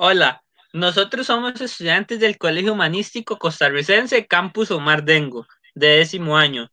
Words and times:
Hola, 0.00 0.44
nosotros 0.72 1.26
somos 1.26 1.60
estudiantes 1.60 2.20
del 2.20 2.38
Colegio 2.38 2.72
Humanístico 2.72 3.36
Costarricense 3.36 4.28
Campus 4.28 4.70
Omar 4.70 5.02
Dengo, 5.02 5.44
de 5.74 5.88
décimo 5.88 6.36
año. 6.36 6.70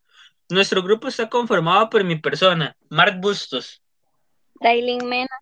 Nuestro 0.48 0.84
grupo 0.84 1.08
está 1.08 1.28
conformado 1.28 1.90
por 1.90 2.04
mi 2.04 2.18
persona, 2.18 2.78
Mark 2.88 3.20
Bustos, 3.20 3.82
Dailin 4.62 5.10
Mena, 5.10 5.36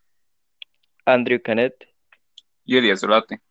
Andrew 1.06 1.42
Canet, 1.42 1.76
y 2.64 2.96
Solate. 2.96 3.42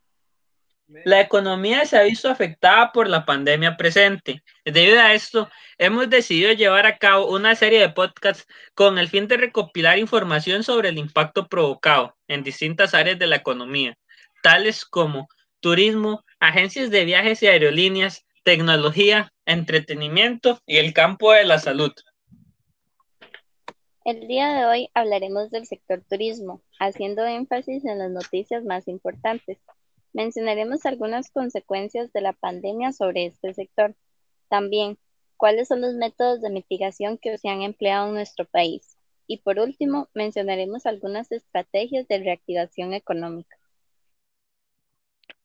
La 1.05 1.21
economía 1.21 1.85
se 1.85 1.99
ha 1.99 2.03
visto 2.05 2.31
afectada 2.31 2.91
por 2.91 3.11
la 3.11 3.27
pandemia 3.27 3.77
presente. 3.77 4.43
Debido 4.65 4.99
a 4.99 5.13
esto, 5.13 5.51
hemos 5.77 6.09
decidido 6.09 6.53
llevar 6.55 6.87
a 6.87 6.97
cabo 6.97 7.31
una 7.31 7.55
serie 7.55 7.81
de 7.81 7.91
podcasts 7.91 8.47
con 8.75 8.99
el 8.99 9.09
fin 9.09 9.29
de 9.29 9.37
recopilar 9.37 9.99
información 9.99 10.65
sobre 10.65 10.89
el 10.89 10.97
impacto 10.97 11.49
provocado 11.49 12.17
en 12.29 12.43
distintas 12.43 12.95
áreas 12.95 13.19
de 13.19 13.27
la 13.27 13.37
economía, 13.37 13.97
tales 14.43 14.85
como 14.85 15.29
turismo, 15.61 16.25
agencias 16.41 16.91
de 16.91 17.05
viajes 17.05 17.43
y 17.43 17.47
aerolíneas, 17.47 18.27
tecnología, 18.45 19.33
entretenimiento 19.47 20.59
y 20.67 20.79
el 20.79 20.93
campo 20.93 21.33
de 21.33 21.45
la 21.45 21.59
salud. 21.59 21.93
El 24.05 24.27
día 24.27 24.53
de 24.53 24.65
hoy 24.65 24.91
hablaremos 24.95 25.51
del 25.51 25.65
sector 25.65 26.03
turismo, 26.09 26.61
haciendo 26.81 27.25
énfasis 27.25 27.85
en 27.85 27.99
las 27.99 28.11
noticias 28.11 28.65
más 28.65 28.89
importantes. 28.89 29.59
Mencionaremos 30.13 30.85
algunas 30.85 31.31
consecuencias 31.31 32.13
de 32.13 32.21
la 32.21 32.33
pandemia 32.33 32.93
sobre 32.93 33.27
este 33.27 33.55
sector. 33.55 33.95
También, 34.49 34.99
cuáles 35.37 35.69
son 35.69 35.81
los 35.81 35.95
métodos 35.95 36.43
de 36.43 36.51
mitigación 36.51 37.17
que 37.17 37.39
se 37.39 37.49
han 37.49 37.63
empleado 37.63 38.09
en 38.09 38.15
nuestro 38.15 38.45
país. 38.45 38.99
Y 39.29 39.39
por 39.39 39.61
último, 39.61 40.09
mencionaremos 40.15 40.85
algunas 40.85 41.31
estrategias 41.31 42.09
de 42.09 42.19
reactivación 42.19 42.95
económica. 42.95 43.57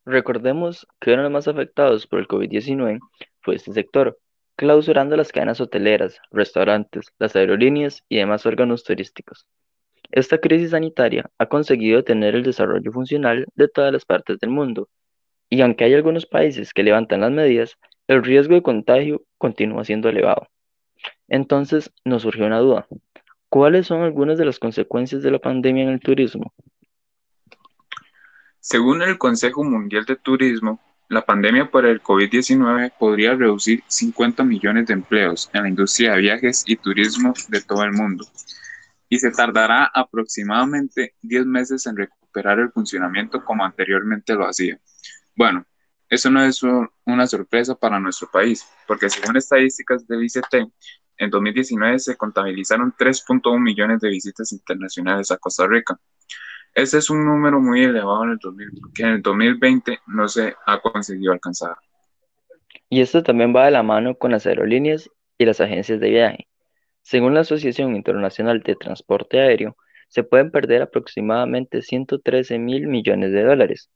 Recordemos 0.09 0.87
que 1.01 1.11
uno 1.11 1.17
de 1.17 1.23
los 1.23 1.33
más 1.33 1.49
afectados 1.49 2.07
por 2.07 2.19
el 2.19 2.29
COVID-19 2.29 2.99
fue 3.41 3.55
este 3.55 3.73
sector, 3.73 4.17
clausurando 4.55 5.17
las 5.17 5.33
cadenas 5.33 5.59
hoteleras, 5.59 6.21
restaurantes, 6.31 7.07
las 7.19 7.35
aerolíneas 7.35 8.05
y 8.07 8.15
demás 8.15 8.45
órganos 8.45 8.85
turísticos. 8.85 9.45
Esta 10.09 10.37
crisis 10.37 10.69
sanitaria 10.71 11.29
ha 11.37 11.47
conseguido 11.47 12.05
tener 12.05 12.35
el 12.35 12.43
desarrollo 12.43 12.89
funcional 12.93 13.47
de 13.55 13.67
todas 13.67 13.91
las 13.91 14.05
partes 14.05 14.39
del 14.39 14.49
mundo, 14.49 14.87
y 15.49 15.59
aunque 15.59 15.83
hay 15.83 15.93
algunos 15.93 16.25
países 16.25 16.71
que 16.71 16.83
levantan 16.83 17.19
las 17.19 17.31
medidas, 17.31 17.77
el 18.07 18.23
riesgo 18.23 18.55
de 18.55 18.63
contagio 18.63 19.23
continúa 19.37 19.83
siendo 19.83 20.07
elevado. 20.07 20.47
Entonces 21.27 21.91
nos 22.05 22.21
surgió 22.21 22.45
una 22.45 22.59
duda. 22.59 22.87
¿Cuáles 23.49 23.87
son 23.87 24.03
algunas 24.03 24.37
de 24.37 24.45
las 24.45 24.57
consecuencias 24.57 25.21
de 25.21 25.31
la 25.31 25.39
pandemia 25.39 25.83
en 25.83 25.89
el 25.89 25.99
turismo? 25.99 26.53
Según 28.69 29.01
el 29.01 29.17
Consejo 29.17 29.63
Mundial 29.63 30.03
de 30.03 30.17
Turismo, 30.17 30.81
la 31.07 31.25
pandemia 31.25 31.71
por 31.71 31.85
el 31.85 32.03
COVID-19 32.03 32.91
podría 32.99 33.33
reducir 33.33 33.81
50 33.87 34.43
millones 34.43 34.87
de 34.87 34.93
empleos 34.93 35.49
en 35.53 35.63
la 35.63 35.69
industria 35.69 36.11
de 36.11 36.19
viajes 36.19 36.65
y 36.67 36.75
turismo 36.75 37.33
de 37.47 37.61
todo 37.61 37.85
el 37.85 37.93
mundo 37.93 38.27
y 39.07 39.19
se 39.19 39.31
tardará 39.31 39.89
aproximadamente 39.93 41.15
10 41.21 41.45
meses 41.45 41.85
en 41.85 41.95
recuperar 41.95 42.59
el 42.59 42.69
funcionamiento 42.69 43.41
como 43.45 43.63
anteriormente 43.63 44.33
lo 44.33 44.45
hacía. 44.45 44.77
Bueno, 45.33 45.65
eso 46.09 46.29
no 46.29 46.43
es 46.43 46.59
una 47.05 47.25
sorpresa 47.25 47.73
para 47.73 48.01
nuestro 48.01 48.29
país, 48.29 48.67
porque 48.85 49.09
según 49.09 49.37
estadísticas 49.37 50.05
del 50.05 50.25
ICT, 50.25 50.69
en 51.19 51.29
2019 51.29 51.99
se 51.99 52.17
contabilizaron 52.17 52.93
3.1 52.99 53.61
millones 53.61 54.01
de 54.01 54.09
visitas 54.09 54.51
internacionales 54.51 55.31
a 55.31 55.37
Costa 55.37 55.65
Rica. 55.67 55.97
Este 56.73 56.97
es 56.97 57.09
un 57.09 57.25
número 57.25 57.59
muy 57.59 57.83
elevado 57.83 58.23
en 58.23 58.31
el 58.31 58.39
que 58.93 59.03
en 59.03 59.09
el 59.09 59.21
2020 59.21 59.99
no 60.07 60.27
se 60.27 60.55
ha 60.65 60.79
conseguido 60.79 61.33
alcanzar. 61.33 61.75
Y 62.89 63.01
esto 63.01 63.23
también 63.23 63.55
va 63.55 63.65
de 63.65 63.71
la 63.71 63.83
mano 63.83 64.15
con 64.15 64.31
las 64.31 64.45
aerolíneas 64.45 65.09
y 65.37 65.45
las 65.45 65.59
agencias 65.59 65.99
de 65.99 66.09
viaje, 66.09 66.47
según 67.09 67.33
la 67.33 67.39
Asociación 67.39 67.95
Internacional 67.95 68.59
de 68.63 68.75
Transporte 68.75 69.39
Aéreo, 69.39 69.77
se 70.09 70.23
pueden 70.23 70.51
perder 70.51 70.81
aproximadamente 70.81 71.81
113 71.81 72.59
mil 72.59 72.85
millones 72.87 73.31
de 73.31 73.43
dólares. 73.43 73.89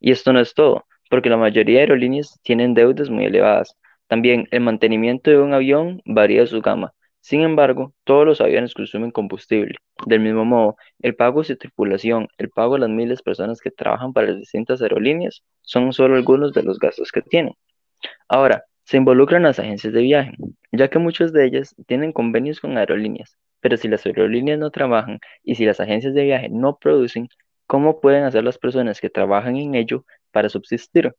Y 0.00 0.10
esto 0.10 0.32
no 0.32 0.40
es 0.40 0.54
todo, 0.54 0.84
porque 1.08 1.30
la 1.30 1.36
mayoría 1.36 1.76
de 1.76 1.80
aerolíneas 1.82 2.40
tienen 2.42 2.74
deudas 2.74 3.10
muy 3.10 3.26
elevadas. 3.26 3.76
También 4.08 4.48
el 4.50 4.62
mantenimiento 4.62 5.30
de 5.30 5.38
un 5.38 5.54
avión 5.54 6.02
varía 6.04 6.48
su 6.48 6.60
gama. 6.60 6.92
Sin 7.20 7.42
embargo, 7.42 7.94
todos 8.04 8.26
los 8.26 8.40
aviones 8.40 8.74
consumen 8.74 9.10
combustible. 9.10 9.76
Del 10.06 10.20
mismo 10.20 10.44
modo, 10.44 10.76
el 11.00 11.14
pago 11.14 11.40
de 11.40 11.48
su 11.48 11.56
tripulación, 11.56 12.28
el 12.38 12.50
pago 12.50 12.74
de 12.74 12.80
las 12.80 12.90
miles 12.90 13.18
de 13.18 13.24
personas 13.24 13.60
que 13.60 13.70
trabajan 13.70 14.12
para 14.12 14.28
las 14.28 14.38
distintas 14.38 14.80
aerolíneas 14.80 15.42
son 15.62 15.92
solo 15.92 16.16
algunos 16.16 16.52
de 16.52 16.62
los 16.62 16.78
gastos 16.78 17.12
que 17.12 17.22
tienen. 17.22 17.54
Ahora, 18.28 18.64
se 18.84 18.96
involucran 18.96 19.42
las 19.42 19.58
agencias 19.58 19.92
de 19.92 20.00
viaje, 20.00 20.32
ya 20.72 20.88
que 20.88 20.98
muchas 20.98 21.32
de 21.32 21.44
ellas 21.44 21.74
tienen 21.86 22.12
convenios 22.12 22.60
con 22.60 22.78
aerolíneas, 22.78 23.36
pero 23.60 23.76
si 23.76 23.88
las 23.88 24.06
aerolíneas 24.06 24.58
no 24.58 24.70
trabajan 24.70 25.18
y 25.42 25.56
si 25.56 25.66
las 25.66 25.80
agencias 25.80 26.14
de 26.14 26.24
viaje 26.24 26.48
no 26.48 26.78
producen, 26.78 27.28
¿cómo 27.66 28.00
pueden 28.00 28.24
hacer 28.24 28.44
las 28.44 28.56
personas 28.56 29.00
que 29.00 29.10
trabajan 29.10 29.56
en 29.56 29.74
ello 29.74 30.06
para 30.30 30.48
subsistir? 30.48 31.14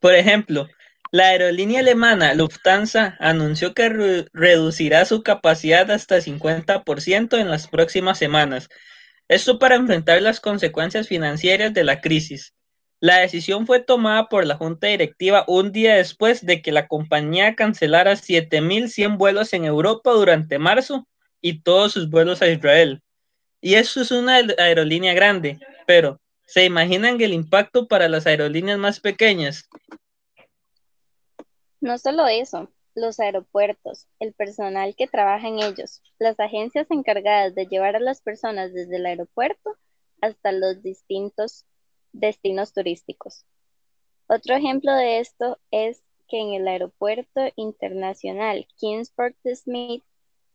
Por 0.00 0.14
ejemplo, 0.14 0.66
la 1.12 1.28
aerolínea 1.28 1.80
alemana 1.80 2.34
Lufthansa 2.34 3.16
anunció 3.20 3.74
que 3.74 4.26
reducirá 4.32 5.04
su 5.04 5.22
capacidad 5.22 5.90
hasta 5.90 6.20
50% 6.20 7.38
en 7.38 7.50
las 7.50 7.68
próximas 7.68 8.18
semanas. 8.18 8.68
Esto 9.28 9.58
para 9.58 9.76
enfrentar 9.76 10.20
las 10.22 10.40
consecuencias 10.40 11.08
financieras 11.08 11.74
de 11.74 11.84
la 11.84 12.00
crisis. 12.00 12.54
La 13.00 13.18
decisión 13.18 13.66
fue 13.66 13.80
tomada 13.80 14.28
por 14.28 14.46
la 14.46 14.56
junta 14.56 14.86
directiva 14.86 15.44
un 15.48 15.70
día 15.70 15.96
después 15.96 16.44
de 16.44 16.62
que 16.62 16.72
la 16.72 16.88
compañía 16.88 17.54
cancelara 17.54 18.12
7.100 18.12 19.18
vuelos 19.18 19.52
en 19.52 19.64
Europa 19.64 20.12
durante 20.12 20.58
marzo 20.58 21.06
y 21.40 21.60
todos 21.60 21.92
sus 21.92 22.08
vuelos 22.08 22.40
a 22.42 22.48
Israel. 22.48 23.02
Y 23.60 23.74
eso 23.74 24.00
es 24.00 24.10
una 24.10 24.36
aerolínea 24.58 25.12
grande, 25.12 25.58
pero 25.86 26.20
¿se 26.46 26.64
imaginan 26.64 27.20
el 27.20 27.32
impacto 27.32 27.86
para 27.86 28.08
las 28.08 28.26
aerolíneas 28.26 28.78
más 28.78 29.00
pequeñas? 29.00 29.68
No 31.80 31.98
solo 31.98 32.26
eso, 32.26 32.70
los 32.94 33.20
aeropuertos, 33.20 34.06
el 34.18 34.32
personal 34.32 34.96
que 34.96 35.06
trabaja 35.06 35.48
en 35.48 35.58
ellos, 35.58 36.02
las 36.18 36.40
agencias 36.40 36.90
encargadas 36.90 37.54
de 37.54 37.66
llevar 37.66 37.96
a 37.96 38.00
las 38.00 38.22
personas 38.22 38.72
desde 38.72 38.96
el 38.96 39.06
aeropuerto 39.06 39.76
hasta 40.22 40.52
los 40.52 40.82
distintos 40.82 41.66
destinos 42.12 42.72
turísticos. 42.72 43.44
Otro 44.26 44.56
ejemplo 44.56 44.92
de 44.94 45.20
esto 45.20 45.58
es 45.70 46.02
que 46.28 46.40
en 46.40 46.54
el 46.54 46.66
aeropuerto 46.66 47.42
internacional 47.54 48.66
Kingsport 48.76 49.36
Smith 49.54 50.02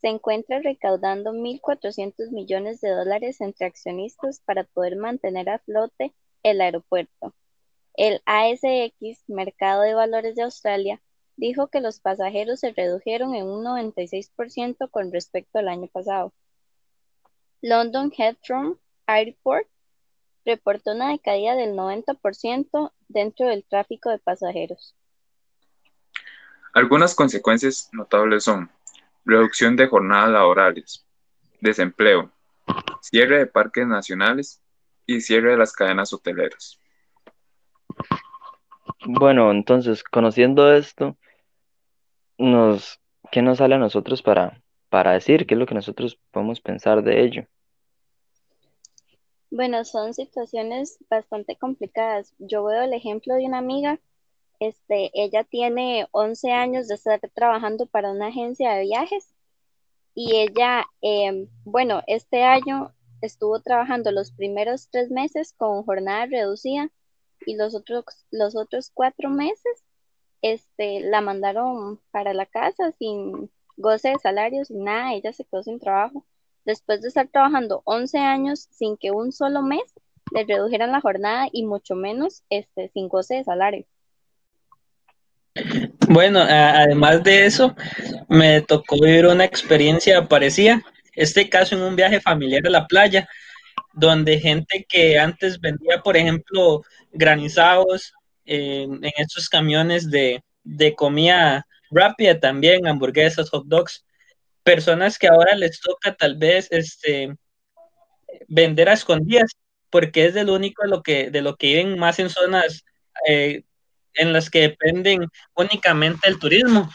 se 0.01 0.07
encuentra 0.07 0.59
recaudando 0.59 1.31
1.400 1.31 2.31
millones 2.31 2.81
de 2.81 2.89
dólares 2.89 3.39
entre 3.39 3.67
accionistas 3.67 4.41
para 4.43 4.63
poder 4.63 4.95
mantener 4.95 5.49
a 5.49 5.59
flote 5.59 6.13
el 6.41 6.59
aeropuerto. 6.59 7.35
El 7.93 8.21
ASX, 8.25 9.23
Mercado 9.27 9.83
de 9.83 9.93
Valores 9.93 10.35
de 10.35 10.41
Australia, 10.41 11.01
dijo 11.41 11.69
que 11.69 11.81
los 11.81 11.99
pasajeros 11.99 12.59
se 12.59 12.71
redujeron 12.71 13.33
en 13.33 13.47
un 13.47 13.65
96% 13.65 14.91
con 14.91 15.11
respecto 15.11 15.57
al 15.57 15.69
año 15.69 15.87
pasado. 15.87 16.31
London 17.63 18.11
Heathrow 18.15 18.79
Airport 19.07 19.67
reportó 20.45 20.91
una 20.91 21.09
decaída 21.09 21.55
del 21.55 21.73
90% 21.73 22.91
dentro 23.07 23.47
del 23.47 23.63
tráfico 23.63 24.11
de 24.11 24.19
pasajeros. 24.19 24.95
Algunas 26.73 27.15
consecuencias 27.15 27.89
notables 27.91 28.43
son 28.43 28.69
reducción 29.25 29.75
de 29.75 29.87
jornadas 29.87 30.29
laborales, 30.29 31.07
desempleo, 31.59 32.31
cierre 33.01 33.39
de 33.39 33.47
parques 33.47 33.87
nacionales 33.87 34.61
y 35.07 35.21
cierre 35.21 35.51
de 35.51 35.57
las 35.57 35.73
cadenas 35.73 36.13
hoteleras. 36.13 36.79
Bueno, 39.05 39.49
entonces, 39.49 40.03
conociendo 40.03 40.71
esto, 40.71 41.17
nos, 42.41 42.99
¿qué 43.31 43.41
nos 43.41 43.59
sale 43.59 43.75
a 43.75 43.79
nosotros 43.79 44.21
para, 44.21 44.61
para 44.89 45.13
decir? 45.13 45.45
¿Qué 45.45 45.53
es 45.53 45.59
lo 45.59 45.65
que 45.65 45.75
nosotros 45.75 46.19
podemos 46.31 46.59
pensar 46.59 47.03
de 47.03 47.23
ello? 47.23 47.45
Bueno, 49.49 49.83
son 49.83 50.13
situaciones 50.13 50.97
bastante 51.09 51.55
complicadas. 51.57 52.33
Yo 52.39 52.63
veo 52.63 52.83
el 52.83 52.93
ejemplo 52.93 53.35
de 53.35 53.45
una 53.45 53.57
amiga, 53.57 53.99
este, 54.61 55.09
ella 55.13 55.43
tiene 55.43 56.07
11 56.11 56.51
años 56.51 56.87
de 56.87 56.95
estar 56.95 57.19
trabajando 57.33 57.87
para 57.87 58.11
una 58.11 58.27
agencia 58.27 58.73
de 58.73 58.83
viajes 58.83 59.33
y 60.13 60.35
ella, 60.35 60.85
em, 61.01 61.47
bueno, 61.65 62.03
este 62.05 62.43
año 62.43 62.93
estuvo 63.21 63.59
trabajando 63.61 64.11
los 64.11 64.31
primeros 64.31 64.89
tres 64.91 65.09
meses 65.09 65.53
con 65.53 65.83
jornada 65.83 66.27
reducida 66.27 66.91
y 67.45 67.55
los 67.55 67.73
otros, 67.73 68.05
los 68.29 68.55
otros 68.55 68.91
cuatro 68.93 69.29
meses 69.29 69.83
este, 70.41 71.01
la 71.01 71.21
mandaron 71.21 71.99
para 72.11 72.33
la 72.33 72.45
casa 72.45 72.91
sin 72.97 73.49
goce 73.77 74.09
de 74.09 74.19
salario, 74.21 74.65
sin 74.65 74.83
nada, 74.83 75.13
ella 75.13 75.33
se 75.33 75.45
quedó 75.45 75.63
sin 75.63 75.79
trabajo 75.79 76.25
después 76.65 77.01
de 77.01 77.07
estar 77.07 77.27
trabajando 77.27 77.81
11 77.85 78.17
años 78.19 78.67
sin 78.71 78.97
que 78.97 79.11
un 79.11 79.31
solo 79.31 79.61
mes 79.61 79.83
le 80.33 80.45
redujeran 80.45 80.91
la 80.91 81.01
jornada 81.01 81.47
y 81.51 81.65
mucho 81.65 81.95
menos 81.95 82.43
este, 82.49 82.89
sin 82.89 83.07
goce 83.07 83.35
de 83.35 83.43
salario. 83.43 83.85
Bueno, 86.07 86.39
además 86.39 87.23
de 87.23 87.45
eso, 87.45 87.75
me 88.29 88.61
tocó 88.61 88.95
vivir 89.01 89.25
una 89.25 89.43
experiencia 89.43 90.27
parecida, 90.27 90.81
este 91.13 91.49
caso 91.49 91.75
en 91.75 91.81
un 91.81 91.95
viaje 91.95 92.21
familiar 92.21 92.65
a 92.65 92.69
la 92.69 92.87
playa, 92.87 93.27
donde 93.93 94.39
gente 94.39 94.85
que 94.87 95.19
antes 95.19 95.59
vendía, 95.59 96.01
por 96.01 96.15
ejemplo, 96.15 96.83
granizados 97.11 98.13
en 98.45 98.99
estos 99.17 99.49
camiones 99.49 100.09
de, 100.09 100.43
de 100.63 100.95
comida 100.95 101.65
rápida 101.89 102.39
también, 102.39 102.87
hamburguesas, 102.87 103.49
hot 103.49 103.65
dogs, 103.65 104.05
personas 104.63 105.17
que 105.17 105.27
ahora 105.27 105.55
les 105.55 105.79
toca 105.79 106.15
tal 106.15 106.37
vez 106.37 106.67
este, 106.71 107.35
vender 108.47 108.89
a 108.89 108.93
escondidas, 108.93 109.51
porque 109.89 110.25
es 110.25 110.33
de 110.33 110.43
lo 110.43 110.53
único 110.53 110.83
de 110.83 110.89
lo 110.89 111.03
que, 111.03 111.29
de 111.29 111.41
lo 111.41 111.55
que 111.55 111.67
viven 111.67 111.99
más 111.99 112.19
en 112.19 112.29
zonas 112.29 112.85
eh, 113.27 113.63
en 114.13 114.33
las 114.33 114.49
que 114.49 114.61
dependen 114.61 115.27
únicamente 115.55 116.27
del 116.27 116.39
turismo. 116.39 116.89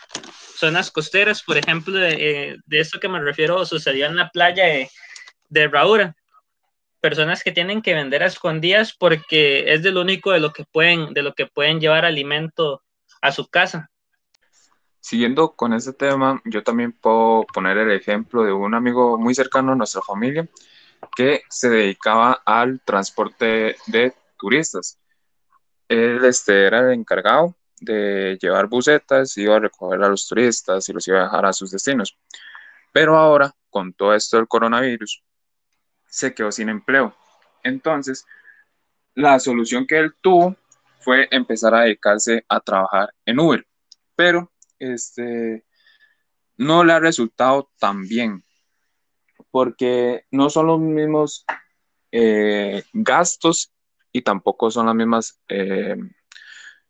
Zonas 0.56 0.90
costeras, 0.90 1.42
por 1.42 1.58
ejemplo, 1.58 1.94
de, 1.98 2.14
eh, 2.50 2.56
de 2.64 2.80
esto 2.80 2.98
que 2.98 3.08
me 3.08 3.20
refiero 3.20 3.64
sucedió 3.66 4.06
en 4.06 4.16
la 4.16 4.30
playa 4.30 4.64
de, 4.64 4.90
de. 5.50 6.12
Personas 7.06 7.44
que 7.44 7.52
tienen 7.52 7.82
que 7.82 7.94
vender 7.94 8.24
a 8.24 8.26
escondidas 8.26 8.92
porque 8.92 9.72
es 9.72 9.84
de 9.84 9.92
lo 9.92 10.00
único 10.00 10.32
de 10.32 10.40
lo 10.40 10.52
que 10.52 10.64
pueden, 10.64 11.14
de 11.14 11.22
lo 11.22 11.34
que 11.34 11.46
pueden 11.46 11.78
llevar 11.78 12.04
alimento 12.04 12.82
a 13.22 13.30
su 13.30 13.46
casa. 13.46 13.92
Siguiendo 14.98 15.52
con 15.52 15.72
este 15.72 15.92
tema, 15.92 16.42
yo 16.44 16.64
también 16.64 16.90
puedo 16.90 17.46
poner 17.54 17.78
el 17.78 17.92
ejemplo 17.92 18.42
de 18.42 18.50
un 18.50 18.74
amigo 18.74 19.18
muy 19.18 19.36
cercano 19.36 19.70
a 19.70 19.76
nuestra 19.76 20.02
familia 20.02 20.48
que 21.16 21.42
se 21.48 21.70
dedicaba 21.70 22.42
al 22.44 22.80
transporte 22.80 23.76
de 23.86 24.12
turistas. 24.36 24.98
Él 25.88 26.24
este, 26.24 26.66
era 26.66 26.80
el 26.80 26.90
encargado 26.90 27.54
de 27.80 28.36
llevar 28.42 28.66
bucetas, 28.66 29.36
iba 29.36 29.54
a 29.54 29.60
recoger 29.60 30.02
a 30.02 30.08
los 30.08 30.26
turistas 30.26 30.88
y 30.88 30.92
los 30.92 31.06
iba 31.06 31.20
a 31.20 31.24
dejar 31.26 31.46
a 31.46 31.52
sus 31.52 31.70
destinos. 31.70 32.18
Pero 32.90 33.16
ahora, 33.16 33.54
con 33.70 33.92
todo 33.92 34.12
esto 34.12 34.38
del 34.38 34.48
coronavirus, 34.48 35.22
se 36.16 36.32
quedó 36.32 36.50
sin 36.50 36.70
empleo. 36.70 37.14
Entonces, 37.62 38.24
la 39.14 39.38
solución 39.38 39.86
que 39.86 39.98
él 39.98 40.14
tuvo 40.22 40.56
fue 41.00 41.28
empezar 41.30 41.74
a 41.74 41.82
dedicarse 41.82 42.42
a 42.48 42.58
trabajar 42.58 43.12
en 43.26 43.38
Uber. 43.38 43.66
Pero 44.14 44.50
este, 44.78 45.66
no 46.56 46.84
le 46.84 46.94
ha 46.94 47.00
resultado 47.00 47.70
tan 47.78 48.08
bien, 48.08 48.42
porque 49.50 50.24
no 50.30 50.48
son 50.48 50.68
los 50.68 50.80
mismos 50.80 51.44
eh, 52.12 52.82
gastos 52.94 53.74
y 54.10 54.22
tampoco 54.22 54.70
son 54.70 54.86
las 54.86 54.94
mismas, 54.94 55.38
eh, 55.48 55.96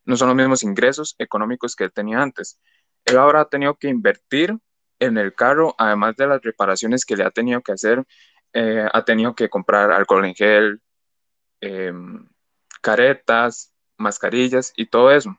no 0.04 0.16
son 0.16 0.28
los 0.28 0.36
mismos 0.36 0.62
ingresos 0.62 1.16
económicos 1.18 1.74
que 1.74 1.82
él 1.82 1.92
tenía 1.92 2.22
antes. 2.22 2.60
Él 3.04 3.18
ahora 3.18 3.40
ha 3.40 3.48
tenido 3.48 3.74
que 3.74 3.88
invertir 3.88 4.56
en 5.00 5.18
el 5.18 5.34
carro, 5.34 5.74
además 5.78 6.14
de 6.14 6.28
las 6.28 6.40
reparaciones 6.42 7.04
que 7.04 7.16
le 7.16 7.24
ha 7.24 7.30
tenido 7.32 7.60
que 7.60 7.72
hacer, 7.72 8.06
eh, 8.58 8.88
ha 8.90 9.04
tenido 9.04 9.34
que 9.34 9.50
comprar 9.50 9.92
alcohol 9.92 10.24
en 10.24 10.34
gel, 10.34 10.80
em, 11.60 12.26
caretas, 12.80 13.74
mascarillas 13.98 14.72
y 14.76 14.86
todo 14.86 15.10
eso. 15.10 15.36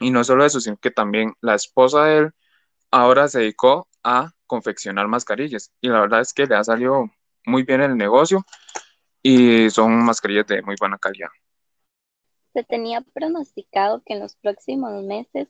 Y 0.00 0.10
no 0.10 0.24
solo 0.24 0.44
eso, 0.44 0.60
sino 0.60 0.76
que 0.76 0.90
también 0.90 1.34
la 1.40 1.54
esposa 1.54 2.04
de 2.04 2.18
él 2.18 2.32
ahora 2.90 3.28
se 3.28 3.38
dedicó 3.38 3.86
a 4.02 4.32
confeccionar 4.48 5.06
mascarillas. 5.06 5.72
Y 5.80 5.88
la 5.88 6.00
verdad 6.00 6.20
es 6.20 6.32
que 6.32 6.46
le 6.46 6.56
ha 6.56 6.64
salido 6.64 7.08
muy 7.46 7.62
bien 7.62 7.80
el 7.80 7.96
negocio 7.96 8.44
y 9.22 9.70
son 9.70 10.04
mascarillas 10.04 10.48
de 10.48 10.62
muy 10.62 10.74
buena 10.80 10.98
calidad. 10.98 11.28
Se 12.54 12.64
tenía 12.64 13.02
pronosticado 13.02 14.02
que 14.04 14.14
en 14.14 14.20
los 14.20 14.34
próximos 14.34 15.04
meses 15.04 15.46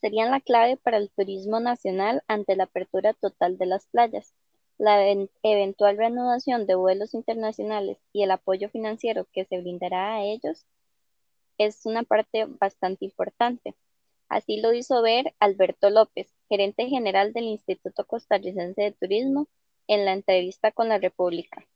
serían 0.00 0.30
la 0.30 0.40
clave 0.40 0.76
para 0.76 0.98
el 0.98 1.10
turismo 1.10 1.58
nacional 1.58 2.22
ante 2.28 2.54
la 2.54 2.64
apertura 2.64 3.14
total 3.14 3.58
de 3.58 3.66
las 3.66 3.88
playas. 3.88 4.32
La 4.80 5.06
eventual 5.42 5.98
reanudación 5.98 6.66
de 6.66 6.74
vuelos 6.74 7.12
internacionales 7.12 7.98
y 8.14 8.22
el 8.22 8.30
apoyo 8.30 8.70
financiero 8.70 9.26
que 9.30 9.44
se 9.44 9.60
brindará 9.60 10.14
a 10.14 10.24
ellos 10.24 10.64
es 11.58 11.84
una 11.84 12.02
parte 12.02 12.46
bastante 12.46 13.04
importante. 13.04 13.74
Así 14.30 14.58
lo 14.58 14.72
hizo 14.72 15.02
ver 15.02 15.34
Alberto 15.38 15.90
López, 15.90 16.34
gerente 16.48 16.88
general 16.88 17.34
del 17.34 17.44
Instituto 17.44 18.06
Costarricense 18.06 18.80
de 18.80 18.92
Turismo, 18.92 19.48
en 19.86 20.06
la 20.06 20.14
entrevista 20.14 20.72
con 20.72 20.88
la 20.88 20.96
República. 20.96 21.68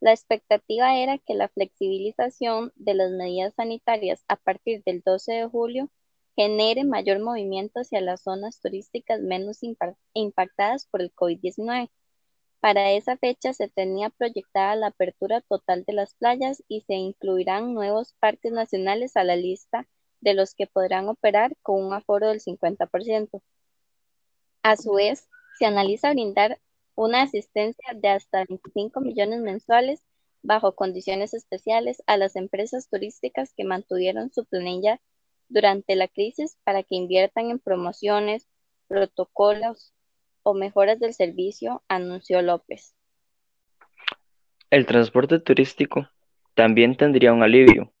La 0.00 0.10
expectativa 0.10 0.98
era 0.98 1.18
que 1.18 1.34
la 1.34 1.46
flexibilización 1.46 2.72
de 2.74 2.94
las 2.94 3.12
medidas 3.12 3.54
sanitarias 3.54 4.24
a 4.26 4.34
partir 4.34 4.82
del 4.82 5.02
12 5.02 5.32
de 5.32 5.46
julio 5.46 5.90
genere 6.34 6.82
mayor 6.82 7.20
movimiento 7.20 7.78
hacia 7.78 8.00
las 8.00 8.22
zonas 8.22 8.60
turísticas 8.60 9.20
menos 9.20 9.60
impactadas 10.12 10.86
por 10.86 11.02
el 11.02 11.14
COVID-19 11.14 11.88
para 12.60 12.92
esa 12.92 13.16
fecha 13.16 13.52
se 13.52 13.68
tenía 13.68 14.10
proyectada 14.10 14.74
la 14.74 14.88
apertura 14.88 15.40
total 15.42 15.84
de 15.84 15.92
las 15.92 16.14
playas 16.14 16.62
y 16.68 16.80
se 16.82 16.94
incluirán 16.94 17.74
nuevos 17.74 18.14
parques 18.18 18.52
nacionales 18.52 19.16
a 19.16 19.24
la 19.24 19.36
lista 19.36 19.86
de 20.20 20.34
los 20.34 20.54
que 20.54 20.66
podrán 20.66 21.08
operar 21.08 21.56
con 21.62 21.84
un 21.84 21.92
aforo 21.92 22.28
del 22.28 22.40
50%. 22.40 23.42
A 24.62 24.76
su 24.76 24.92
vez, 24.92 25.28
se 25.58 25.66
analiza 25.66 26.10
brindar 26.10 26.58
una 26.96 27.22
asistencia 27.22 27.94
de 27.94 28.08
hasta 28.08 28.44
25 28.48 29.00
millones 29.00 29.40
mensuales 29.40 30.02
bajo 30.42 30.74
condiciones 30.74 31.34
especiales 31.34 32.02
a 32.06 32.16
las 32.16 32.34
empresas 32.34 32.88
turísticas 32.88 33.52
que 33.54 33.64
mantuvieron 33.64 34.32
su 34.32 34.44
planilla 34.44 35.00
durante 35.48 35.94
la 35.94 36.08
crisis 36.08 36.56
para 36.64 36.82
que 36.82 36.96
inviertan 36.96 37.50
en 37.50 37.58
promociones, 37.60 38.48
protocolos, 38.88 39.92
o 40.48 40.54
mejoras 40.54 40.98
del 40.98 41.12
servicio, 41.12 41.82
anunció 41.88 42.40
López. 42.40 42.94
El 44.70 44.86
transporte 44.86 45.40
turístico 45.40 46.08
también 46.54 46.96
tendría 46.96 47.34
un 47.34 47.42
alivio, 47.42 47.92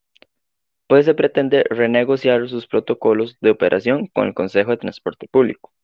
pues 0.86 1.04
se 1.04 1.12
pretende 1.12 1.64
renegociar 1.68 2.48
sus 2.48 2.66
protocolos 2.66 3.36
de 3.42 3.50
operación 3.50 4.06
con 4.06 4.28
el 4.28 4.32
Consejo 4.32 4.70
de 4.70 4.78
Transporte 4.78 5.28
Público. 5.30 5.74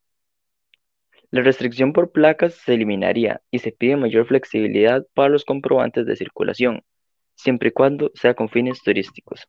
La 1.31 1.43
restricción 1.43 1.93
por 1.93 2.13
placas 2.13 2.55
se 2.55 2.73
eliminaría 2.73 3.43
y 3.51 3.59
se 3.59 3.71
pide 3.71 3.97
mayor 3.97 4.27
flexibilidad 4.27 5.07
para 5.13 5.29
los 5.29 5.45
comprobantes 5.45 6.07
de 6.07 6.17
circulación, 6.17 6.83
siempre 7.35 7.69
y 7.69 7.73
cuando 7.73 8.11
sea 8.15 8.33
con 8.33 8.49
fines 8.49 8.83
turísticos. 8.83 9.47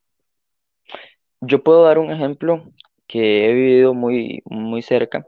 Yo 1.40 1.64
puedo 1.64 1.84
dar 1.86 1.98
un 1.98 2.12
ejemplo 2.12 2.74
que 3.08 3.50
he 3.50 3.54
vivido 3.54 3.94
muy, 3.94 4.42
muy 4.46 4.82
cerca 4.82 5.26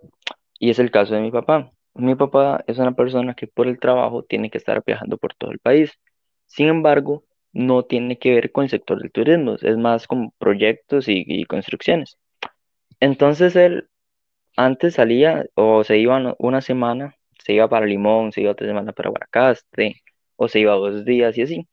y 0.60 0.70
es 0.70 0.80
el 0.80 0.92
caso 0.92 1.16
de 1.16 1.22
mi 1.22 1.32
papá. 1.32 1.72
Mi 1.98 2.16
papá 2.16 2.63
es 2.68 2.77
una 2.77 2.94
persona 2.94 3.34
que 3.34 3.48
por 3.48 3.68
el 3.68 3.80
trabajo 3.80 4.24
tiene 4.24 4.50
que 4.51 4.58
estar 4.60 4.84
viajando 4.86 5.18
por 5.18 5.34
todo 5.36 5.51
el 5.51 5.60
país. 5.60 5.92
Sin 6.46 6.68
embargo, 6.68 7.25
no 7.54 7.84
tiene 7.86 8.20
que 8.20 8.34
ver 8.36 8.51
con 8.51 8.66
el 8.66 8.70
sector 8.70 9.01
del 9.01 9.12
turismo, 9.12 9.56
es 9.62 9.77
más 9.77 10.08
como 10.08 10.34
proyectos 10.38 11.06
y, 11.08 11.46
construcciones. 11.46 12.18
Entonces 13.00 13.56
él 13.56 13.89
antes 14.58 14.96
salía 14.96 15.46
o 15.56 15.84
se 15.84 15.98
iba 16.00 16.36
una 16.39 16.62
semana, 16.62 17.16
se 17.44 17.54
iba 17.54 17.70
para 17.70 17.86
Limón, 17.86 18.32
se 18.32 18.42
iba 18.42 18.51
otra 18.51 18.68
semana 18.68 18.94
para 18.94 19.10
Guanacaste, 19.10 20.04
o 20.36 20.48
se 20.48 20.60
iba 20.60 20.74
dos 20.75 21.06
días 21.06 21.38
y 21.38 21.44
así. 21.44 21.68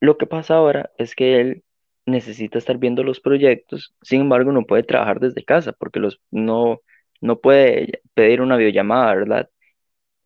Lo 0.00 0.18
que 0.18 0.26
pasa 0.26 0.56
ahora 0.56 0.90
es 0.98 1.14
que 1.14 1.40
él 1.40 1.64
necesita 2.06 2.58
estar 2.58 2.78
viendo 2.78 3.02
los 3.04 3.20
proyectos, 3.20 3.94
sin 4.02 4.22
embargo 4.22 4.52
no 4.52 4.64
puede 4.66 4.82
trabajar 4.84 5.20
desde 5.20 5.44
casa 5.44 5.72
porque 5.72 6.00
no, 6.30 6.80
no 7.20 7.40
puede 7.40 8.02
pedir 8.14 8.40
una 8.42 8.56
videollamada, 8.56 9.14
¿verdad? 9.14 9.50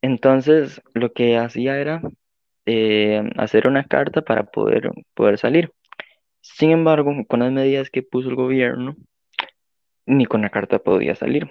Entonces, 0.03 0.83
lo 0.95 1.13
que 1.13 1.37
hacía 1.37 1.79
era 1.79 2.03
eh, 2.67 3.23
hacer 3.37 3.69
una 3.69 3.85
carta 3.85 4.23
para 4.23 4.45
poder, 4.45 4.91
poder 5.15 5.39
salir. 5.39 5.73
Sin 6.41 6.71
embargo, 6.71 7.13
con 7.29 7.41
las 7.41 7.53
medidas 7.53 7.91
que 7.91 8.03
puso 8.03 8.29
el 8.31 8.37
gobierno, 8.37 8.97
ni 10.07 10.27
con 10.27 10.43
la 10.43 10.51
carta 10.51 10.79
podía 10.79 11.15
salir. 11.15 11.47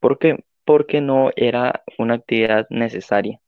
¿Por 0.00 0.18
qué? 0.18 0.44
Porque 0.64 1.00
no 1.00 1.30
era 1.36 1.82
una 1.98 2.14
actividad 2.14 2.66
necesaria. 2.70 3.40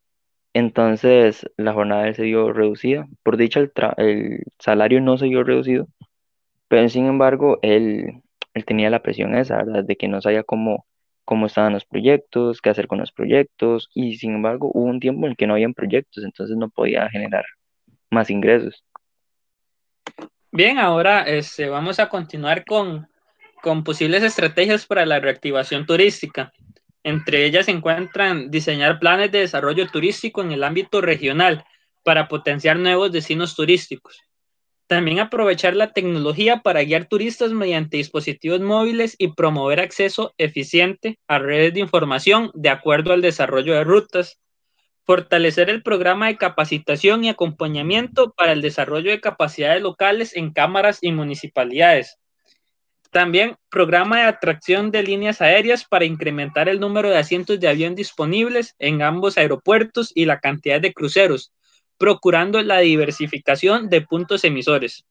Entonces, 0.55 1.47
la 1.57 1.73
jornada 1.75 2.13
se 2.15 2.25
vio 2.25 2.53
reducida. 2.53 3.09
Por 3.23 3.37
dicha, 3.37 3.61
el, 3.61 3.73
el 3.99 4.45
salario 4.59 5.01
no 5.01 5.19
se 5.19 5.29
vio 5.29 5.45
reducido, 5.45 5.89
pero 6.69 6.89
sin 6.89 7.07
embargo, 7.07 7.59
él, 7.63 8.23
él 8.55 8.65
tenía 8.65 8.91
la 8.91 9.03
presión 9.03 9.35
esa, 9.37 9.59
¿verdad? 9.59 9.85
De 9.85 9.97
que 9.97 10.09
no 10.09 10.21
sabía 10.23 10.45
cómo 10.45 10.87
cómo 11.33 11.47
estaban 11.47 11.73
los 11.73 11.87
proyectos, 11.87 12.61
qué 12.61 12.69
hacer 12.69 12.87
con 12.87 12.99
los 12.99 13.11
proyectos, 13.11 13.89
y 13.95 14.19
sin 14.19 14.35
embargo 14.35 14.71
hubo 14.75 14.85
un 14.85 15.01
tiempo 15.01 15.25
en 15.25 15.31
el 15.31 15.37
que 15.39 15.47
no 15.47 15.55
habían 15.55 15.73
proyectos, 15.73 16.25
entonces 16.25 16.59
no 16.59 16.69
podía 16.69 17.09
generar 17.09 17.47
más 18.11 18.29
ingresos. 18.29 18.85
Bien, 20.51 20.79
ahora 20.79 21.23
este, 21.23 21.71
vamos 21.71 21.99
a 22.01 22.11
continuar 22.11 22.67
con, 22.67 23.09
con 23.63 23.83
posibles 23.83 24.23
estrategias 24.23 24.85
para 24.85 25.07
la 25.07 25.21
reactivación 25.21 25.87
turística. 25.87 26.53
Entre 27.03 27.47
ellas 27.47 27.65
se 27.65 27.73
encuentran 27.73 28.51
diseñar 28.51 28.99
planes 28.99 29.33
de 29.33 29.39
desarrollo 29.39 29.87
turístico 29.87 30.43
en 30.43 30.53
el 30.53 30.63
ámbito 30.63 31.01
regional 31.01 31.65
para 32.03 32.29
potenciar 32.29 32.77
nuevos 32.77 33.11
destinos 33.11 33.57
turísticos. 33.57 34.21
También 34.93 35.21
aprovechar 35.21 35.75
la 35.75 35.95
tecnología 35.95 36.59
para 36.59 36.83
guiar 36.83 37.07
turistas 37.07 37.53
mediante 37.53 37.97
dispositivos 37.97 38.61
móviles 38.61 39.15
y 39.17 39.29
promover 39.29 39.81
acceso 39.81 40.35
eficiente 40.37 41.19
a 41.27 41.39
redes 41.39 41.73
de 41.73 41.81
información 41.81 42.51
de 42.53 42.69
acuerdo 42.69 43.15
al 43.15 43.23
desarrollo 43.23 43.73
de 43.73 43.85
rutas. 43.85 44.39
Fortalecer 45.05 45.71
el 45.71 45.83
programa 45.83 46.27
de 46.27 46.37
capacitación 46.37 47.25
y 47.25 47.31
acompañamiento 47.31 48.35
para 48.37 48.53
el 48.53 48.61
desarrollo 48.61 49.11
de 49.11 49.23
capacidades 49.23 49.81
locales 49.81 50.37
en 50.37 50.53
cámaras 50.53 50.99
y 51.01 51.11
municipalidades. 51.11 52.19
También 53.11 53.57
programa 53.71 54.19
de 54.19 54.25
atracción 54.25 54.91
de 54.91 55.05
líneas 55.05 55.41
aéreas 55.41 55.87
para 55.87 56.05
incrementar 56.05 56.69
el 56.69 56.81
número 56.81 57.09
de 57.09 57.17
asientos 57.17 57.59
de 57.59 57.69
avión 57.69 57.95
disponibles 57.95 58.75
en 58.79 59.01
ambos 59.01 59.39
aeropuertos 59.39 60.13
y 60.15 60.27
la 60.27 60.39
cantidad 60.39 60.83
de 60.83 60.93
cruceros, 60.93 61.51
procurando 62.03 62.61
la 62.63 62.79
diversificación 62.79 63.89
de 63.89 64.01
puntos 64.01 64.43
emisores. 64.43 65.05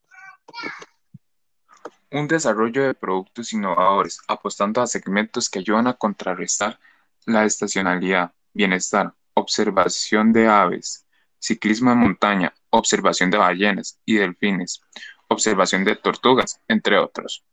Un 2.11 2.27
desarrollo 2.27 2.83
de 2.83 2.93
productos 2.93 3.53
innovadores, 3.53 4.19
apostando 4.27 4.81
a 4.81 4.87
segmentos 4.87 5.49
que 5.49 5.59
ayudan 5.59 5.87
a 5.87 5.93
contrarrestar 5.93 6.77
la 7.25 7.45
estacionalidad, 7.45 8.33
bienestar, 8.53 9.13
observación 9.35 10.33
de 10.33 10.49
aves, 10.49 11.07
ciclismo 11.39 11.91
de 11.91 11.95
montaña, 11.95 12.53
observación 12.71 13.31
de 13.31 13.37
ballenas 13.37 13.97
y 14.03 14.15
delfines, 14.15 14.81
observación 15.29 15.85
de 15.85 15.95
tortugas, 15.95 16.59
entre 16.67 16.97
otros. 16.97 17.45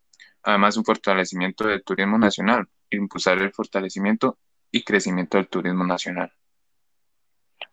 Además, 0.42 0.76
un 0.76 0.84
fortalecimiento 0.84 1.68
del 1.68 1.84
turismo 1.84 2.18
nacional, 2.18 2.66
impulsar 2.90 3.38
el 3.38 3.52
fortalecimiento 3.52 4.36
y 4.72 4.82
crecimiento 4.82 5.38
del 5.38 5.46
turismo 5.46 5.86
nacional. 5.86 6.32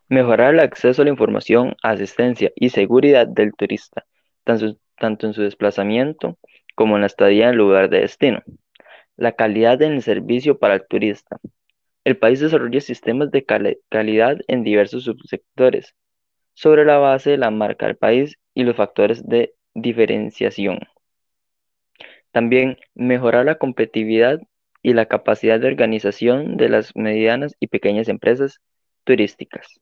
Mejorar 0.07 0.53
el 0.53 0.59
acceso 0.59 1.01
a 1.01 1.05
la 1.05 1.09
información, 1.09 1.75
asistencia 1.81 2.51
y 2.55 2.69
seguridad 2.69 3.25
del 3.25 3.55
turista, 3.55 4.05
tanto, 4.43 4.77
en 5.25 5.33
su 5.33 5.41
desplazamiento 5.41 6.37
como 6.75 6.95
en 6.95 7.01
la 7.01 7.07
estadía 7.07 7.45
en 7.45 7.51
el 7.51 7.57
lugar 7.57 7.89
de 7.89 8.01
destino. 8.01 8.43
La 9.17 9.31
calidad 9.31 9.81
en 9.81 9.93
el 9.93 10.01
servicio 10.03 10.59
para 10.59 10.75
el 10.75 10.85
turista. 10.87 11.39
El 12.03 12.17
país 12.17 12.39
desarrolla 12.39 12.81
sistemas 12.81 13.31
de 13.31 13.45
calidad 13.45 14.37
en 14.47 14.63
diversos 14.63 15.05
subsectores, 15.05 15.95
sobre 16.53 16.85
la 16.85 16.99
base 16.99 17.31
de 17.31 17.37
la 17.37 17.49
marca 17.49 17.87
del 17.87 17.97
país 17.97 18.37
y 18.53 18.63
los 18.63 18.75
factores 18.75 19.27
de 19.27 19.55
diferenciación. 19.73 20.81
También 22.31 22.77
mejorar 22.93 23.45
la 23.45 23.55
competitividad 23.55 24.39
y 24.83 24.93
la 24.93 25.07
capacidad 25.07 25.59
de 25.59 25.67
organización 25.67 26.57
de 26.57 26.69
las 26.69 26.95
medianas 26.95 27.55
y 27.59 27.67
pequeñas 27.67 28.07
empresas 28.07 28.61
turísticas. 29.03 29.79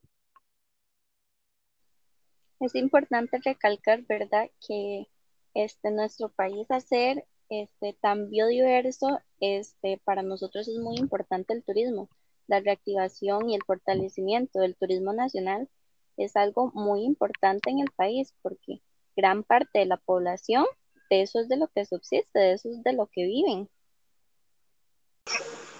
Es 2.64 2.76
importante 2.76 3.42
recalcar, 3.44 4.04
¿verdad?, 4.04 4.50
que 4.66 5.10
este, 5.54 5.92
nuestro 5.92 6.30
país 6.30 6.72
hacer 6.72 7.26
este, 7.50 7.94
tan 8.00 8.30
biodiverso, 8.30 9.20
este, 9.42 10.00
para 10.06 10.22
nosotros 10.22 10.70
es 10.70 10.78
muy 10.78 10.96
importante 10.96 11.54
el 11.54 11.62
turismo. 11.62 12.08
La 12.48 12.62
reactivación 12.62 13.50
y 13.50 13.56
el 13.56 13.64
fortalecimiento 13.66 14.60
del 14.60 14.78
turismo 14.78 15.12
nacional 15.12 15.68
es 16.16 16.38
algo 16.38 16.72
muy 16.74 17.04
importante 17.04 17.70
en 17.70 17.80
el 17.80 17.92
país 17.98 18.34
porque 18.42 18.82
gran 19.18 19.44
parte 19.44 19.80
de 19.80 19.86
la 19.86 19.98
población 19.98 20.66
de 21.10 21.24
eso 21.24 21.42
es 21.42 21.50
de 21.50 21.58
lo 21.58 21.68
que 21.68 21.86
subsiste, 21.86 22.40
de 22.40 22.54
eso 22.54 22.70
es 22.70 22.82
de 22.82 22.94
lo 22.94 23.08
que 23.08 23.26
viven. 23.26 23.70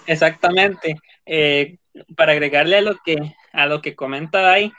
Exactamente. 0.06 0.96
Eh, 1.24 1.78
para 2.14 2.32
agregarle 2.32 2.76
a 2.76 2.82
lo 2.82 2.96
que 3.02 3.16
a 3.52 3.66
lo 3.66 3.80
que 3.80 3.96
comenta 3.96 4.42
Dai, 4.42 4.70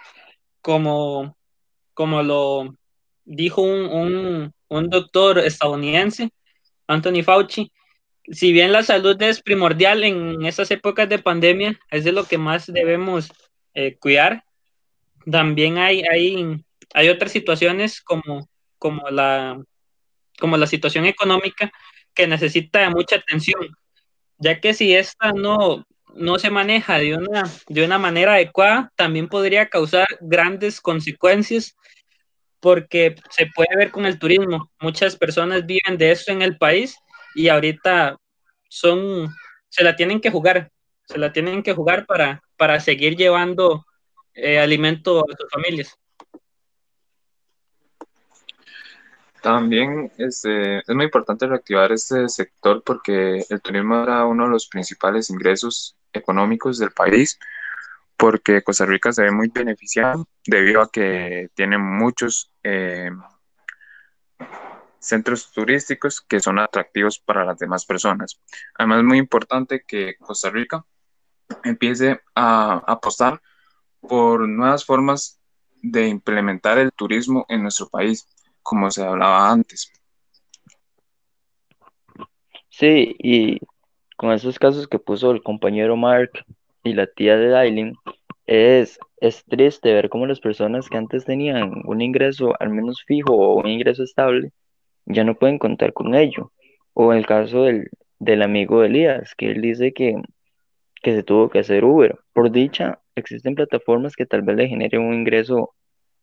como 0.62 1.36
como 1.96 2.22
lo 2.22 2.76
dijo 3.24 3.64
un, 3.64 4.54
doctor 4.90 5.40
estadounidense, 5.40 6.30
Anthony 6.86 7.24
Fauci, 7.24 7.72
si 8.28 8.52
bien 8.52 8.72
la 8.72 8.84
salud 8.84 9.20
es 9.22 9.42
primordial 9.42 10.04
en 10.04 10.46
estas 10.46 10.70
épocas 10.70 11.10
de 11.10 11.20
pandemia, 11.20 11.80
es 11.90 12.04
de 12.04 12.12
lo 12.12 12.26
que 12.26 12.38
más 12.38 12.68
debemos 12.68 13.32
eh, 13.74 13.98
cuidar, 13.98 14.44
también 15.32 15.78
hay, 15.78 16.04
hay, 16.04 16.64
hay 16.94 17.10
otras 17.10 17.32
situaciones 17.32 18.02
como, 18.02 18.48
como, 18.78 19.10
la, 19.10 19.60
como 20.40 20.58
la 20.58 20.68
situación 20.68 21.06
económica 21.06 21.72
que 22.14 22.28
necesita 22.28 22.90
mucha 22.90 23.16
atención, 23.16 23.70
ya 24.38 24.60
que 24.60 24.74
si 24.74 24.94
esta 24.94 25.32
no, 25.32 25.86
no 26.16 26.40
se 26.40 26.50
maneja 26.50 26.98
de 26.98 27.16
una, 27.16 27.44
de 27.68 27.86
una 27.86 28.00
manera 28.00 28.34
adecuada, 28.34 28.92
también 28.96 29.28
podría 29.28 29.68
causar 29.68 30.08
grandes 30.22 30.82
consecuencias 30.82 31.76
porque 32.60 33.16
se 33.30 33.48
puede 33.48 33.76
ver 33.76 33.92
con 33.92 34.06
el 34.06 34.18
turismo. 34.18 34.72
Muchas 34.80 35.16
personas 35.16 35.66
viven 35.66 35.98
de 35.98 36.12
eso 36.12 36.32
en 36.32 36.42
el 36.42 36.58
país 36.58 36.98
y 37.36 37.50
ahorita 37.50 38.18
son, 38.70 39.30
se 39.70 39.84
la 39.84 39.96
tienen 39.96 40.22
que 40.22 40.32
jugar, 40.32 40.72
se 41.06 41.18
la 41.18 41.32
tienen 41.32 41.62
que 41.62 41.74
jugar 41.74 42.06
para, 42.06 42.42
para 42.58 42.80
seguir 42.80 43.16
llevando 43.16 43.86
eh, 44.34 44.60
alimento 44.60 45.20
a 45.20 45.36
sus 45.38 45.52
familias. 45.52 46.00
También 49.42 50.12
este, 50.18 50.80
es 50.80 50.96
muy 50.96 51.06
importante 51.06 51.46
reactivar 51.46 51.92
este 51.92 52.28
sector 52.30 52.82
porque 52.84 53.46
el 53.48 53.62
turismo 53.62 54.02
era 54.02 54.26
uno 54.26 54.46
de 54.46 54.50
los 54.50 54.68
principales 54.68 55.30
ingresos 55.30 55.96
económicos 56.16 56.80
del 56.80 56.92
país, 56.92 57.40
porque 58.18 58.64
Costa 58.64 58.86
Rica 58.86 59.12
se 59.12 59.24
ve 59.24 59.32
muy 59.32 59.50
beneficiado 59.50 60.28
debido 60.46 60.82
a 60.82 60.90
que 60.90 61.50
tiene 61.54 61.78
muchos 61.78 62.52
eh, 62.64 63.12
centros 65.00 65.52
turísticos 65.52 66.22
que 66.22 66.40
son 66.40 66.60
atractivos 66.60 67.20
para 67.20 67.46
las 67.46 67.60
demás 67.60 67.86
personas. 67.86 68.40
Además, 68.76 69.00
es 69.00 69.04
muy 69.04 69.18
importante 69.18 69.84
que 69.86 70.16
Costa 70.18 70.50
Rica 70.50 70.86
empiece 71.64 72.22
a 72.34 72.82
apostar 72.88 73.42
por 74.02 74.48
nuevas 74.48 74.86
formas 74.86 75.40
de 75.82 76.08
implementar 76.08 76.78
el 76.80 76.92
turismo 76.92 77.46
en 77.50 77.62
nuestro 77.62 77.88
país, 77.90 78.28
como 78.64 78.90
se 78.90 79.04
hablaba 79.04 79.52
antes. 79.52 79.92
Sí, 82.70 83.16
y 83.20 83.60
con 84.16 84.32
esos 84.32 84.60
casos 84.60 84.88
que 84.88 85.00
puso 85.00 85.32
el 85.32 85.44
compañero 85.44 85.96
Mark 85.98 86.32
y 86.84 86.94
la 86.94 87.08
tía 87.08 87.38
de 87.38 87.50
Dailin, 87.50 87.96
es, 88.46 89.00
es 89.18 89.44
triste 89.46 89.94
ver 89.94 90.10
cómo 90.10 90.28
las 90.28 90.40
personas 90.40 90.90
que 90.90 90.98
antes 90.98 91.26
tenían 91.26 91.72
un 91.86 92.02
ingreso 92.02 92.54
al 92.60 92.70
menos 92.70 93.04
fijo 93.06 93.34
o 93.34 93.60
un 93.60 93.68
ingreso 93.68 94.04
estable, 94.04 94.52
ya 95.06 95.24
no 95.24 95.36
pueden 95.36 95.60
contar 95.60 95.94
con 95.94 96.16
ello. 96.16 96.52
O 96.94 97.14
el 97.14 97.26
caso 97.26 97.64
del, 97.64 97.90
del 98.20 98.42
amigo 98.42 98.82
de 98.82 98.88
Elías, 98.88 99.34
que 99.36 99.52
él 99.52 99.62
dice 99.62 99.94
que, 99.94 100.16
que 101.02 101.16
se 101.16 101.24
tuvo 101.24 101.50
que 101.50 101.60
hacer 101.60 101.84
Uber. 101.86 102.18
Por 102.34 102.52
dicha, 102.52 103.00
existen 103.16 103.56
plataformas 103.56 104.16
que 104.16 104.26
tal 104.26 104.42
vez 104.44 104.56
le 104.58 104.68
generen 104.68 105.02
un 105.02 105.14
ingreso, 105.14 105.74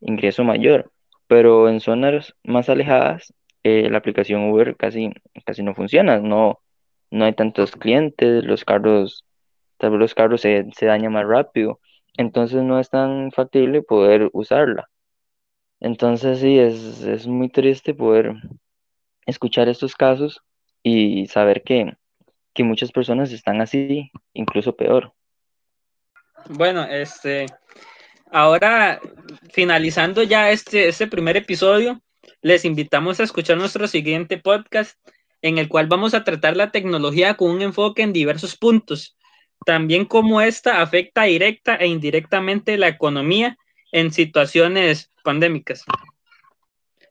ingreso 0.01 0.45
mayor, 0.45 0.91
pero 1.27 1.69
en 1.69 1.81
zonas 1.81 2.35
más 2.45 2.69
alejadas, 2.69 3.35
eh, 3.65 3.89
la 3.91 3.99
aplicación 3.99 4.51
Uber 4.51 4.77
casi, 4.77 5.11
casi 5.45 5.63
no 5.63 5.75
funciona, 5.75 6.19
no, 6.21 6.62
no 7.13 7.27
hay 7.27 7.35
tantos 7.35 7.73
clientes, 7.73 8.43
los 8.45 8.65
carros, 8.65 9.25
tal 9.77 9.91
vez 9.91 10.01
los 10.01 10.15
carros 10.15 10.41
se, 10.41 10.67
se 10.75 10.87
dañan 10.87 11.13
más 11.13 11.27
rápido, 11.27 11.79
entonces 12.17 12.63
no 12.63 12.81
es 12.81 12.89
tan 12.89 13.31
factible 13.33 13.83
poder 13.83 14.31
usarla. 14.33 14.89
Entonces 15.79 16.41
sí, 16.41 16.59
es, 16.59 17.03
es 17.03 17.27
muy 17.27 17.51
triste 17.51 17.93
poder 17.93 18.35
escuchar 19.27 19.69
estos 19.69 19.95
casos 19.95 20.41
y 20.83 21.27
saber 21.27 21.63
que, 21.63 21.93
que 22.55 22.65
muchas 22.65 22.91
personas 22.91 23.31
están 23.31 23.61
así, 23.61 24.11
incluso 24.33 24.75
peor. 24.75 25.13
Bueno, 26.49 26.85
este, 26.85 27.47
ahora 28.31 29.01
finalizando 29.53 30.23
ya 30.23 30.51
este, 30.51 30.89
este 30.89 31.07
primer 31.07 31.37
episodio, 31.37 32.01
les 32.41 32.65
invitamos 32.65 33.21
a 33.21 33.25
escuchar 33.25 33.59
nuestro 33.59 33.87
siguiente 33.87 34.39
podcast 34.39 34.99
en 35.43 35.59
el 35.59 35.69
cual 35.69 35.89
vamos 35.89 36.15
a 36.15 36.25
tratar 36.25 36.57
la 36.57 36.71
tecnología 36.71 37.35
con 37.35 37.51
un 37.51 37.63
enfoque 37.63 38.03
en 38.03 38.13
diversos 38.13 38.57
puntos, 38.57 39.17
también 39.67 40.07
cómo 40.07 40.41
esta 40.41 40.81
afecta 40.81 41.25
directa 41.25 41.77
e 41.77 41.87
indirectamente 41.87 42.79
la 42.79 42.89
economía 42.89 43.59
en 43.93 44.13
situaciones 44.13 45.11
pandémicas. 45.23 45.85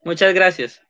Muchas 0.03 0.33
gracias. 0.33 0.81